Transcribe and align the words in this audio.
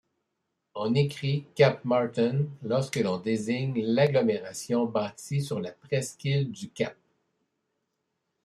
On 0.73 0.95
écrit 0.95 1.45
Cap-Martin 1.53 2.47
lorsque 2.63 2.95
l’on 2.95 3.19
désigne 3.19 3.83
l'agglomération 3.85 4.87
bâtie 4.87 5.43
sur 5.43 5.59
la 5.59 5.73
presqu'île 5.73 6.51
du 6.51 6.71
cap. 6.71 6.97